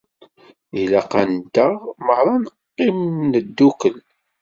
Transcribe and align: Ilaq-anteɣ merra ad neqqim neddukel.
Ilaq-anteɣ 0.81 1.73
merra 2.05 2.33
ad 2.37 2.41
neqqim 2.45 2.97
neddukel. 3.31 3.97